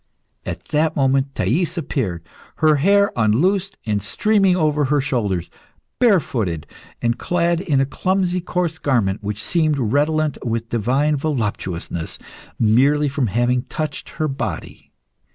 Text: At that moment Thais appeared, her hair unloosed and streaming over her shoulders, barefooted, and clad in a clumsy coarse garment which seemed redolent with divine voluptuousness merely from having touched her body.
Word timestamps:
At 0.47 0.65
that 0.69 0.95
moment 0.95 1.35
Thais 1.35 1.77
appeared, 1.77 2.23
her 2.55 2.77
hair 2.77 3.11
unloosed 3.15 3.77
and 3.85 4.01
streaming 4.01 4.55
over 4.55 4.85
her 4.85 4.99
shoulders, 4.99 5.51
barefooted, 5.99 6.65
and 7.03 7.19
clad 7.19 7.61
in 7.61 7.79
a 7.79 7.85
clumsy 7.85 8.41
coarse 8.41 8.79
garment 8.79 9.21
which 9.21 9.43
seemed 9.43 9.77
redolent 9.77 10.43
with 10.43 10.69
divine 10.69 11.17
voluptuousness 11.17 12.17
merely 12.57 13.09
from 13.09 13.27
having 13.27 13.65
touched 13.65 14.13
her 14.17 14.27
body. 14.27 14.91